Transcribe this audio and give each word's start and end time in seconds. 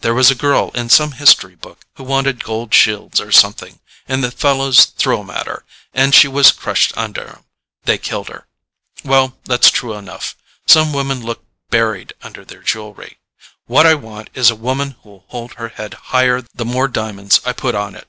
There 0.00 0.12
was 0.12 0.30
a 0.30 0.34
girl 0.34 0.70
in 0.74 0.90
some 0.90 1.12
history 1.12 1.54
book 1.54 1.86
who 1.94 2.04
wanted 2.04 2.44
gold 2.44 2.74
shields, 2.74 3.22
or 3.22 3.32
something, 3.32 3.80
and 4.06 4.22
the 4.22 4.30
fellows 4.30 4.84
threw 4.84 5.18
'em 5.20 5.30
at 5.30 5.46
her, 5.46 5.64
and 5.94 6.14
she 6.14 6.28
was 6.28 6.52
crushed 6.52 6.92
under 6.94 7.26
'em: 7.26 7.44
they 7.84 7.96
killed 7.96 8.28
her. 8.28 8.46
Well, 9.02 9.38
that's 9.44 9.70
true 9.70 9.94
enough: 9.94 10.36
some 10.66 10.92
women 10.92 11.24
looked 11.24 11.46
buried 11.70 12.12
under 12.20 12.44
their 12.44 12.60
jewelry. 12.60 13.16
What 13.64 13.86
I 13.86 13.94
want 13.94 14.28
is 14.34 14.50
a 14.50 14.54
woman 14.54 14.96
who'll 15.04 15.24
hold 15.28 15.54
her 15.54 15.70
head 15.70 15.94
higher 16.12 16.42
the 16.54 16.66
more 16.66 16.86
diamonds 16.86 17.40
I 17.46 17.54
put 17.54 17.74
on 17.74 17.94
it. 17.94 18.06